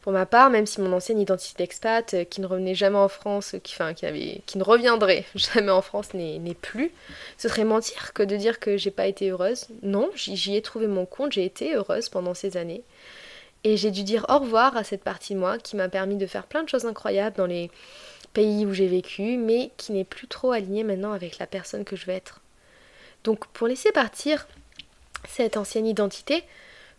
[0.01, 3.09] Pour ma part, même si mon ancienne identité d'expat, euh, qui ne revenait jamais en
[3.09, 6.91] France, qui, enfin, qui, avait, qui ne reviendrait jamais en France, n'est plus,
[7.37, 9.67] ce serait mentir que de dire que j'ai pas été heureuse.
[9.81, 12.83] Non, j'y ai trouvé mon compte, j'ai été heureuse pendant ces années.
[13.65, 16.27] Et j'ai dû dire au revoir à cette partie de moi qui m'a permis de
[16.27, 17.69] faire plein de choses incroyables dans les
[18.31, 21.95] pays où j'ai vécu, mais qui n'est plus trop alignée maintenant avec la personne que
[21.95, 22.41] je veux être.
[23.25, 24.47] Donc pour laisser partir
[25.27, 26.43] cette ancienne identité,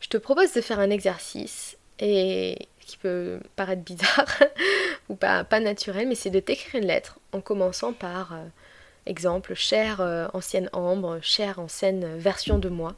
[0.01, 4.27] je te propose de faire un exercice et qui peut paraître bizarre
[5.09, 8.45] ou pas, pas naturel, mais c'est de t'écrire une lettre en commençant par euh,
[9.07, 12.95] exemple chère euh, ancienne Ambre, chère ancienne version de moi,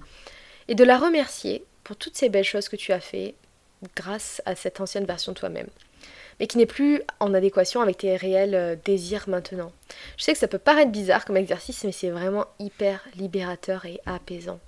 [0.69, 3.35] et de la remercier pour toutes ces belles choses que tu as fait
[3.97, 5.69] grâce à cette ancienne version de toi-même,
[6.39, 9.73] mais qui n'est plus en adéquation avec tes réels euh, désirs maintenant.
[10.17, 14.01] Je sais que ça peut paraître bizarre comme exercice, mais c'est vraiment hyper libérateur et
[14.05, 14.61] apaisant.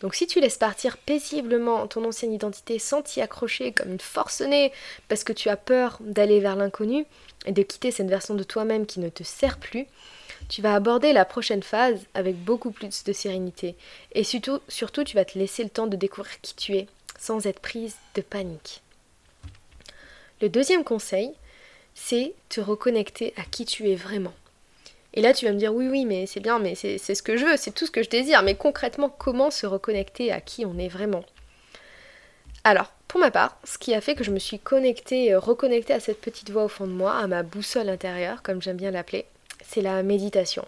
[0.00, 4.72] Donc si tu laisses partir paisiblement ton ancienne identité sans t'y accrocher comme une forcenée
[5.08, 7.06] parce que tu as peur d'aller vers l'inconnu
[7.46, 9.86] et de quitter cette version de toi-même qui ne te sert plus,
[10.48, 13.74] tu vas aborder la prochaine phase avec beaucoup plus de sérénité.
[14.12, 16.86] Et surtout, surtout tu vas te laisser le temps de découvrir qui tu es
[17.18, 18.82] sans être prise de panique.
[20.42, 21.32] Le deuxième conseil,
[21.94, 24.34] c'est te reconnecter à qui tu es vraiment.
[25.16, 27.38] Et là, tu vas me dire, oui, oui, mais c'est bien, mais c'est ce que
[27.38, 28.42] je veux, c'est tout ce que je désire.
[28.42, 31.24] Mais concrètement, comment se reconnecter à qui on est vraiment?
[32.64, 35.94] Alors, pour ma part, ce qui a fait que je me suis connectée, euh, reconnectée
[35.94, 38.90] à cette petite voix au fond de moi, à ma boussole intérieure, comme j'aime bien
[38.90, 39.24] l'appeler,
[39.64, 40.66] c'est la méditation.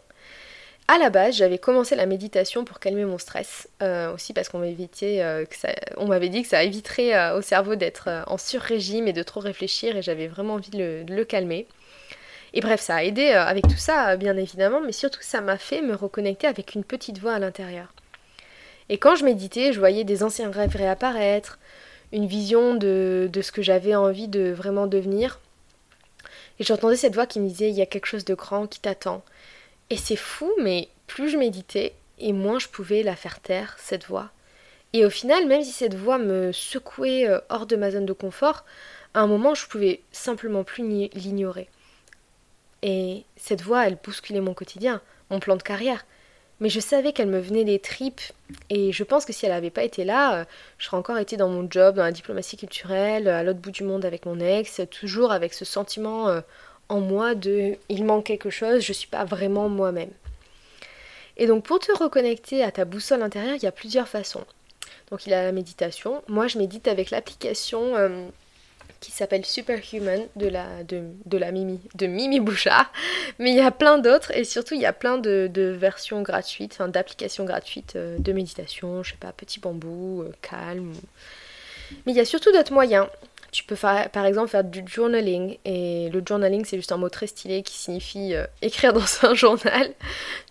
[0.87, 4.63] À la base, j'avais commencé la méditation pour calmer mon stress, euh, aussi parce qu'on
[4.63, 5.45] euh,
[6.07, 10.01] m'avait dit que ça éviterait au cerveau d'être en sur-régime et de trop réfléchir, et
[10.01, 11.67] j'avais vraiment envie de le calmer.
[12.55, 15.59] Et bref, ça a aidé euh, avec tout ça, bien évidemment, mais surtout ça m'a
[15.59, 17.93] fait me reconnecter avec une petite voix à l'intérieur.
[18.89, 21.59] Et quand je méditais, je voyais des anciens rêves réapparaître,
[22.13, 25.41] une vision de, de ce que j'avais envie de vraiment devenir.
[26.59, 28.81] Et j'entendais cette voix qui me disait, il y a quelque chose de grand qui
[28.81, 29.23] t'attend.
[29.91, 34.07] Et c'est fou, mais plus je méditais, et moins je pouvais la faire taire, cette
[34.07, 34.31] voix.
[34.93, 38.13] Et au final, même si cette voix me secouait euh, hors de ma zone de
[38.13, 38.65] confort,
[39.15, 40.83] à un moment, je pouvais simplement plus
[41.15, 41.69] l'ignorer.
[42.83, 46.05] Et cette voix, elle bousculait mon quotidien, mon plan de carrière.
[46.61, 48.21] Mais je savais qu'elle me venait des tripes,
[48.69, 50.45] et je pense que si elle n'avait pas été là, euh,
[50.79, 53.85] je serais encore été dans mon job, dans la diplomatie culturelle, à l'autre bout du
[53.85, 56.41] monde avec mon ex, toujours avec ce sentiment euh,
[56.89, 60.11] en moi de il manque quelque chose, je ne suis pas vraiment moi-même.
[61.37, 64.45] Et donc pour te reconnecter à ta boussole intérieure, il y a plusieurs façons.
[65.11, 66.23] Donc il y a la méditation.
[66.27, 68.27] Moi je médite avec l'application euh,
[69.01, 72.91] qui s'appelle Superhuman de la, de, la Mimi, de Mimi Bouchard.
[73.39, 76.79] Mais il y a plein d'autres et surtout il y a plein de, versions gratuites,
[76.89, 80.93] d'applications gratuites euh, de méditation, je sais pas, petit bambou, euh, calme.
[82.07, 83.07] Mais il y a surtout d'autres moyens.
[83.51, 87.09] Tu peux faire, par exemple faire du journaling et le journaling c'est juste un mot
[87.09, 89.93] très stylé qui signifie euh, écrire dans un journal.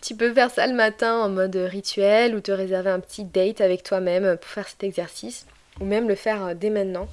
[0.01, 3.61] Tu peux faire ça le matin en mode rituel ou te réserver un petit date
[3.61, 5.45] avec toi-même pour faire cet exercice
[5.79, 7.07] ou même le faire dès maintenant.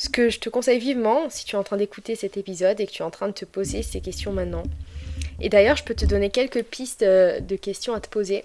[0.00, 2.86] Ce que je te conseille vivement, si tu es en train d'écouter cet épisode et
[2.86, 4.62] que tu es en train de te poser ces questions maintenant,
[5.42, 8.42] et d'ailleurs je peux te donner quelques pistes euh, de questions à te poser,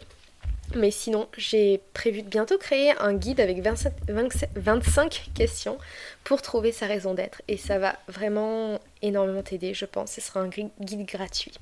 [0.76, 5.78] mais sinon j'ai prévu de bientôt créer un guide avec 25 questions
[6.26, 10.42] pour trouver sa raison d'être, et ça va vraiment énormément t'aider, je pense, ce sera
[10.42, 11.54] un guide gratuit.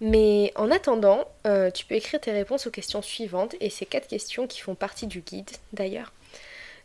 [0.00, 4.06] Mais en attendant, euh, tu peux écrire tes réponses aux questions suivantes, et ces quatre
[4.06, 6.12] questions qui font partie du guide d'ailleurs.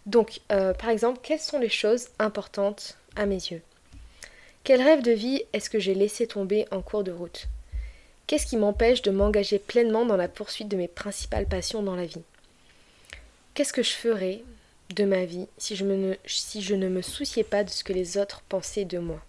[0.08, 3.62] Donc, euh, par exemple, quelles sont les choses importantes à mes yeux?
[4.64, 7.48] Quel rêve de vie est-ce que j'ai laissé tomber en cours de route?
[8.26, 12.06] Qu'est-ce qui m'empêche de m'engager pleinement dans la poursuite de mes principales passions dans la
[12.06, 12.24] vie?
[13.54, 14.44] Qu'est-ce que je ferais
[14.96, 17.94] de ma vie si je, ne, si je ne me souciais pas de ce que
[17.94, 19.22] les autres pensaient de moi?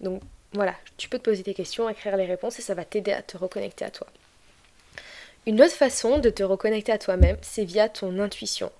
[0.00, 0.22] Donc
[0.52, 3.22] voilà, tu peux te poser tes questions, écrire les réponses et ça va t'aider à
[3.22, 4.08] te reconnecter à toi.
[5.46, 8.72] Une autre façon de te reconnecter à toi-même, c'est via ton intuition.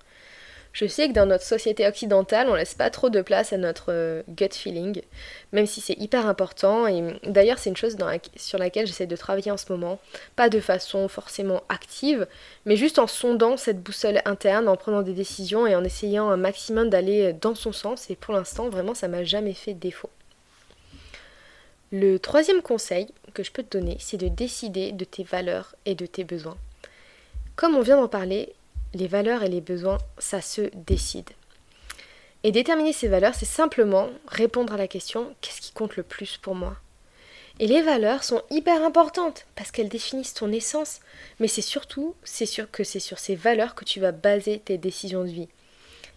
[0.73, 3.91] Je sais que dans notre société occidentale, on laisse pas trop de place à notre
[3.93, 5.01] euh, gut feeling,
[5.51, 6.87] même si c'est hyper important.
[6.87, 7.95] Et d'ailleurs, c'est une chose
[8.35, 9.99] sur laquelle j'essaie de travailler en ce moment.
[10.35, 12.27] Pas de façon forcément active,
[12.65, 16.37] mais juste en sondant cette boussole interne, en prenant des décisions et en essayant un
[16.37, 18.09] maximum d'aller dans son sens.
[18.09, 20.09] Et pour l'instant, vraiment, ça m'a jamais fait défaut.
[21.91, 25.93] Le troisième conseil que je peux te donner, c'est de décider de tes valeurs et
[25.93, 26.57] de tes besoins.
[27.55, 28.55] Comme on vient d'en parler,
[28.93, 31.29] les valeurs et les besoins, ça se décide.
[32.43, 36.37] Et déterminer ces valeurs, c'est simplement répondre à la question qu'est-ce qui compte le plus
[36.37, 36.75] pour moi?
[37.59, 40.99] Et les valeurs sont hyper importantes parce qu'elles définissent ton essence,
[41.39, 44.77] mais c'est surtout c'est sûr que c'est sur ces valeurs que tu vas baser tes
[44.77, 45.49] décisions de vie.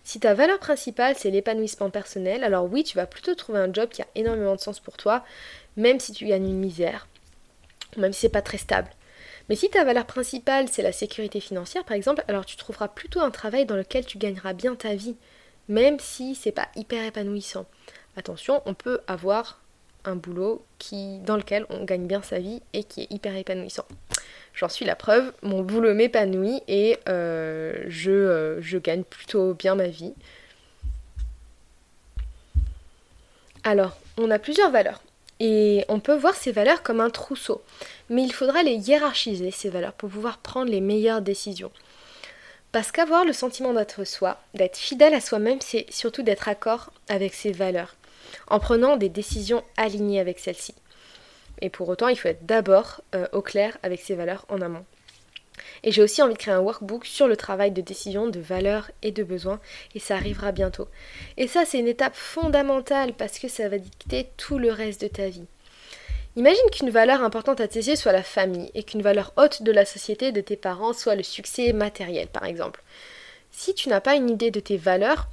[0.02, 3.90] Si ta valeur principale c'est l'épanouissement personnel, alors oui, tu vas plutôt trouver un job
[3.90, 5.24] qui a énormément de sens pour toi,
[5.76, 7.06] même si tu gagnes une misère,
[7.98, 8.90] même si c'est pas très stable.
[9.48, 13.20] Mais si ta valeur principale c'est la sécurité financière par exemple, alors tu trouveras plutôt
[13.20, 15.16] un travail dans lequel tu gagneras bien ta vie,
[15.68, 17.66] même si c'est pas hyper épanouissant.
[18.16, 19.60] Attention, on peut avoir
[20.04, 23.84] un boulot qui, dans lequel on gagne bien sa vie et qui est hyper épanouissant.
[24.54, 29.88] J'en suis la preuve, mon boulot m'épanouit et euh, euh, je gagne plutôt bien ma
[29.88, 30.14] vie.
[33.64, 35.02] Alors, on a plusieurs valeurs.
[35.40, 37.62] Et on peut voir ces valeurs comme un trousseau.
[38.08, 41.72] Mais il faudra les hiérarchiser, ces valeurs, pour pouvoir prendre les meilleures décisions.
[42.72, 47.34] Parce qu'avoir le sentiment d'être soi, d'être fidèle à soi-même, c'est surtout d'être accord avec
[47.34, 47.96] ses valeurs,
[48.48, 50.74] en prenant des décisions alignées avec celles-ci.
[51.62, 54.84] Et pour autant, il faut être d'abord euh, au clair avec ses valeurs en amont.
[55.82, 58.90] Et j'ai aussi envie de créer un workbook sur le travail de décision, de valeurs
[59.02, 59.60] et de besoins,
[59.94, 60.88] et ça arrivera bientôt.
[61.36, 65.08] Et ça, c'est une étape fondamentale parce que ça va dicter tout le reste de
[65.08, 65.46] ta vie.
[66.36, 69.72] Imagine qu'une valeur importante à tes yeux soit la famille, et qu'une valeur haute de
[69.72, 72.82] la société de tes parents soit le succès matériel, par exemple.
[73.50, 75.28] Si tu n'as pas une idée de tes valeurs,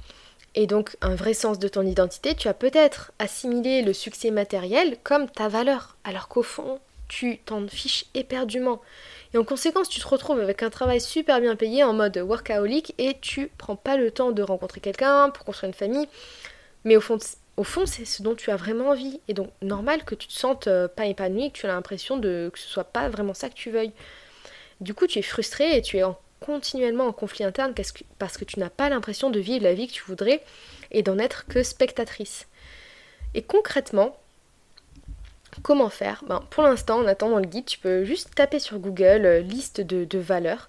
[0.54, 4.96] et donc un vrai sens de ton identité, tu as peut-être assimilé le succès matériel
[5.04, 8.80] comme ta valeur, alors qu'au fond, tu t'en fiches éperdument.
[9.34, 12.94] Et en conséquence, tu te retrouves avec un travail super bien payé en mode workaholic
[12.96, 16.08] et tu prends pas le temps de rencontrer quelqu'un pour construire une famille.
[16.84, 17.18] Mais au fond,
[17.56, 19.20] au fond, c'est ce dont tu as vraiment envie.
[19.28, 22.50] Et donc, normal que tu te sentes euh, pas épanoui, que tu as l'impression que
[22.56, 23.92] ce soit pas vraiment ça que tu veuilles.
[24.80, 27.72] Du coup, tu es frustré et tu es en continuellement en conflit interne
[28.18, 30.42] parce que tu n'as pas l'impression de vivre la vie que tu voudrais
[30.90, 32.46] et d'en être que spectatrice.
[33.32, 34.18] Et concrètement,
[35.62, 36.22] comment faire?
[36.26, 39.80] Ben, Pour l'instant, en attendant le guide, tu peux juste taper sur Google euh, liste
[39.80, 40.68] de, de valeurs,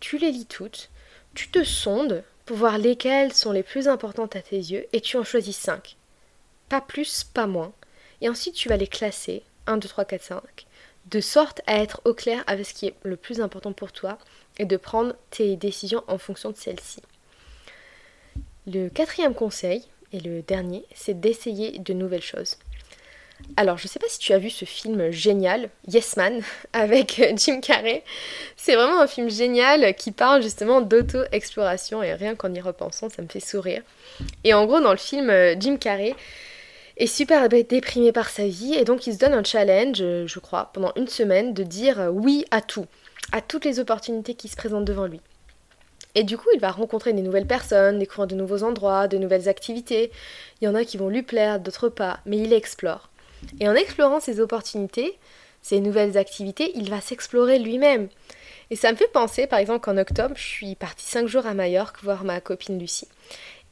[0.00, 0.90] tu les lis toutes,
[1.34, 5.16] tu te sondes pour voir lesquelles sont les plus importantes à tes yeux et tu
[5.18, 5.96] en choisis 5.
[6.72, 7.70] Pas plus, pas moins.
[8.22, 10.40] Et ensuite, tu vas les classer 1, 2, 3, 4, 5
[11.10, 14.16] de sorte à être au clair avec ce qui est le plus important pour toi
[14.58, 17.02] et de prendre tes décisions en fonction de celles-ci.
[18.66, 22.56] Le quatrième conseil, et le dernier, c'est d'essayer de nouvelles choses.
[23.58, 26.40] Alors, je ne sais pas si tu as vu ce film génial, Yes Man,
[26.72, 28.02] avec Jim Carrey.
[28.56, 33.20] C'est vraiment un film génial qui parle justement d'auto-exploration et rien qu'en y repensant, ça
[33.20, 33.82] me fait sourire.
[34.44, 35.30] Et en gros, dans le film,
[35.60, 36.14] Jim Carrey
[37.02, 40.70] est super déprimé par sa vie et donc il se donne un challenge, je crois,
[40.72, 42.86] pendant une semaine de dire oui à tout
[43.32, 45.20] à toutes les opportunités qui se présentent devant lui.
[46.14, 49.48] Et du coup, il va rencontrer des nouvelles personnes, découvrir de nouveaux endroits, de nouvelles
[49.48, 50.10] activités.
[50.60, 53.08] Il y en a qui vont lui plaire, d'autres pas, mais il explore.
[53.60, 55.18] Et en explorant ces opportunités,
[55.62, 58.08] ces nouvelles activités, il va s'explorer lui-même.
[58.70, 61.54] Et ça me fait penser, par exemple, qu'en octobre, je suis partie 5 jours à
[61.54, 63.08] Majorque voir ma copine Lucie.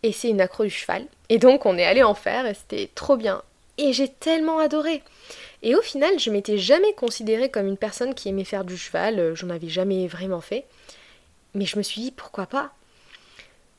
[0.03, 1.07] Et c'est une accro du cheval.
[1.29, 3.43] Et donc, on est allé en faire et c'était trop bien.
[3.79, 5.03] Et j'ai tellement adoré.
[5.63, 9.19] Et au final, je m'étais jamais considérée comme une personne qui aimait faire du cheval,
[9.19, 10.65] euh, j'en avais jamais vraiment fait.
[11.55, 12.73] Mais je me suis dit pourquoi pas?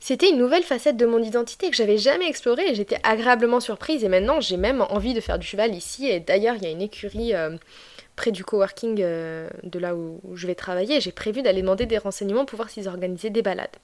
[0.02, 4.02] C'était une nouvelle facette de mon identité que j'avais jamais explorée et j'étais agréablement surprise
[4.02, 6.70] et maintenant j'ai même envie de faire du cheval ici et d'ailleurs il y a
[6.70, 7.56] une écurie euh,
[8.16, 11.98] près du coworking euh, de là où, je vais travailler j'ai prévu d'aller demander des
[11.98, 13.76] renseignements pour voir s'ils organisaient des balades.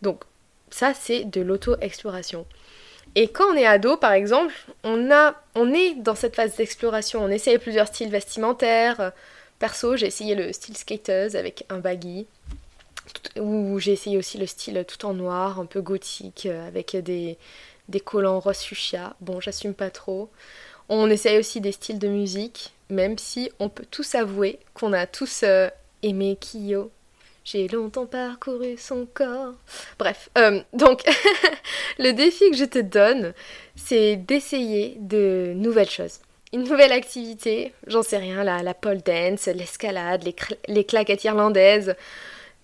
[0.00, 0.22] Donc
[0.70, 2.46] ça c'est de l'auto-exploration.
[3.16, 4.54] Et quand on est ado, par exemple,
[4.84, 7.22] on, a, on est dans cette phase d'exploration.
[7.24, 9.12] On essaye plusieurs styles vestimentaires.
[9.58, 12.26] Perso, j'ai essayé le style skateuse avec un baggy.
[13.36, 17.36] Ou j'ai essayé aussi le style tout en noir, un peu gothique, avec des,
[17.88, 19.16] des collants rose fuchsia.
[19.20, 20.30] Bon, j'assume pas trop.
[20.88, 25.06] On essaye aussi des styles de musique, même si on peut tous avouer qu'on a
[25.06, 25.68] tous euh,
[26.02, 26.90] aimé Kyo
[27.50, 29.54] j'ai longtemps parcouru son corps.
[29.98, 31.02] Bref, euh, donc
[31.98, 33.34] le défi que je te donne,
[33.74, 36.20] c'est d'essayer de nouvelles choses.
[36.52, 40.34] Une nouvelle activité, j'en sais rien, la, pole dance, l'escalade, les,
[40.68, 41.94] les claquettes irlandaises.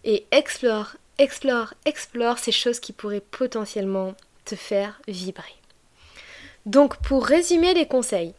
[0.05, 5.55] Et explore, explore, explore ces choses qui pourraient potentiellement te faire vibrer.
[6.65, 8.35] Donc pour résumer les conseils.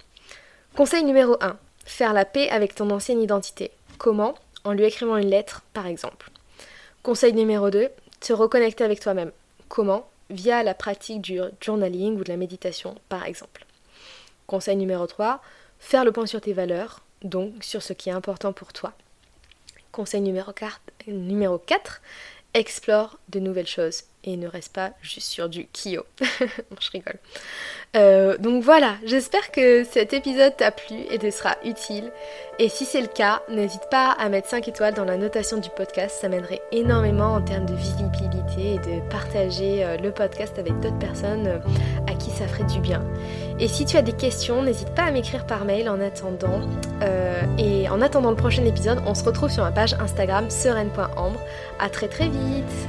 [0.75, 1.57] Conseil numéro 1.
[1.85, 3.71] Faire la paix avec ton ancienne identité.
[3.97, 4.35] Comment?
[4.63, 6.29] En lui écrivant une lettre, par exemple.
[7.07, 7.87] Conseil numéro 2,
[8.19, 9.31] te reconnecter avec toi-même.
[9.69, 10.09] Comment?
[10.29, 13.65] Via la pratique du journaling ou de la méditation, par exemple.
[14.45, 15.41] Conseil numéro 3,
[15.79, 18.91] faire le point sur tes valeurs, donc sur ce qui est important pour toi.
[19.93, 22.01] Conseil numéro 4, numéro 4
[22.53, 26.03] explore de nouvelles choses et ne reste pas juste sur du Kyo.
[26.19, 27.17] je rigole.
[27.95, 32.11] Euh, donc voilà, j'espère que cet épisode t'a plu et te sera utile.
[32.59, 35.69] Et si c'est le cas, n'hésite pas à mettre 5 étoiles dans la notation du
[35.69, 40.77] podcast, ça m'aiderait énormément en termes de visibilité et de partager euh, le podcast avec
[40.81, 41.59] d'autres personnes euh,
[42.07, 43.01] à qui ça ferait du bien.
[43.59, 46.61] Et si tu as des questions, n'hésite pas à m'écrire par mail en attendant.
[47.57, 51.39] et en attendant le prochain épisode, on se retrouve sur ma page Instagram sereine.ambre.
[51.79, 52.87] A très très vite